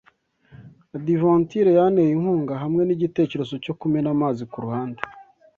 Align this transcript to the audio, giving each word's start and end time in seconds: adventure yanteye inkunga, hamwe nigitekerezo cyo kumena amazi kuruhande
adventure 0.95 1.71
yanteye 1.77 2.11
inkunga, 2.13 2.53
hamwe 2.63 2.81
nigitekerezo 2.83 3.53
cyo 3.63 3.73
kumena 3.79 4.09
amazi 4.15 4.41
kuruhande 4.51 5.01